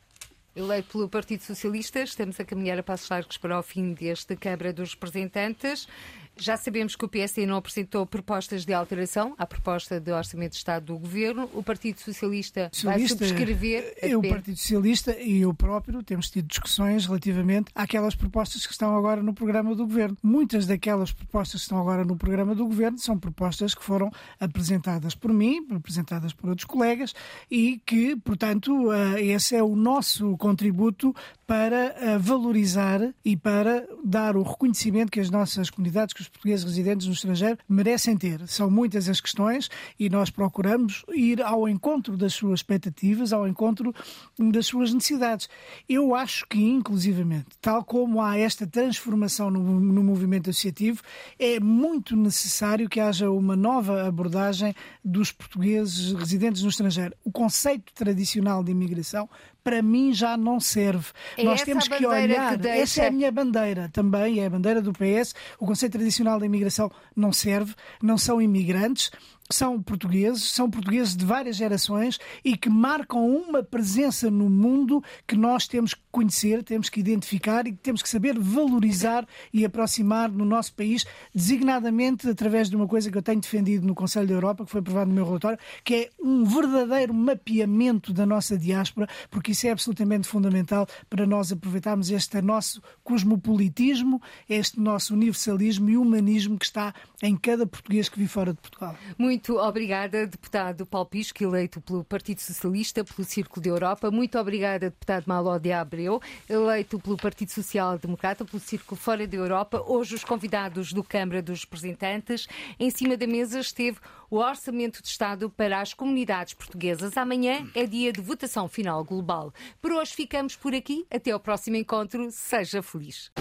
[0.55, 4.71] eleito pelo Partido Socialista, estamos a caminhar a passos largos para o fim deste Câmara
[4.71, 5.87] dos Representantes.
[6.35, 10.57] Já sabemos que o PSD não apresentou propostas de alteração à proposta de Orçamento de
[10.57, 11.49] Estado do Governo.
[11.53, 13.95] O Partido Socialista, Socialista vai subscrever.
[14.17, 19.21] O Partido Socialista e eu próprio temos tido discussões relativamente àquelas propostas que estão agora
[19.21, 20.17] no programa do Governo.
[20.23, 25.13] Muitas daquelas propostas que estão agora no programa do Governo são propostas que foram apresentadas
[25.15, 27.13] por mim, apresentadas por outros colegas
[27.49, 31.15] e que, portanto, eh, esse é o nosso contributo
[31.53, 36.65] para eh, valorizar e para dar o reconhecimento que as nossas comunidades, que os portugueses
[36.65, 38.47] residentes no estrangeiro merecem ter.
[38.47, 43.93] São muitas as questões e nós procuramos ir ao encontro das suas expectativas, ao encontro
[44.39, 45.47] das suas necessidades.
[45.87, 51.03] Eu acho que, inclusivamente, tal como há esta transformação no, no movimento associativo,
[51.37, 54.73] é muito necessário que haja uma nova abordagem
[55.05, 57.13] dos portugueses residentes no estrangeiro.
[57.23, 59.29] O conceito tradicional de imigração
[59.63, 61.07] para mim já não serve.
[61.37, 62.59] É Nós temos que olhar.
[62.59, 65.33] Que essa é a minha bandeira também, é a bandeira do PS.
[65.59, 69.11] O conceito tradicional da imigração não serve, não são imigrantes
[69.49, 75.35] são portugueses, são portugueses de várias gerações e que marcam uma presença no mundo que
[75.35, 80.45] nós temos que conhecer, temos que identificar e temos que saber valorizar e aproximar no
[80.45, 84.63] nosso país, designadamente através de uma coisa que eu tenho defendido no Conselho da Europa,
[84.65, 89.51] que foi aprovado no meu relatório, que é um verdadeiro mapeamento da nossa diáspora, porque
[89.51, 96.57] isso é absolutamente fundamental para nós aproveitarmos este nosso cosmopolitismo, este nosso universalismo e humanismo
[96.57, 98.95] que está em cada português que vive fora de Portugal.
[99.17, 104.11] Muito muito obrigada, deputado Paulo Pisco, eleito pelo Partido Socialista, pelo Círculo de Europa.
[104.11, 109.35] Muito obrigada, deputado Malo de Abreu, eleito pelo Partido Social Democrata, pelo Círculo Fora da
[109.35, 109.83] Europa.
[109.87, 112.47] Hoje, os convidados do Câmara dos Representantes.
[112.79, 113.97] Em cima da mesa esteve
[114.29, 117.17] o Orçamento de Estado para as comunidades portuguesas.
[117.17, 119.51] Amanhã é dia de votação final global.
[119.81, 121.07] Por hoje ficamos por aqui.
[121.09, 122.29] Até ao próximo encontro.
[122.29, 123.31] Seja feliz.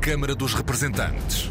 [0.00, 1.50] Câmara dos Representantes.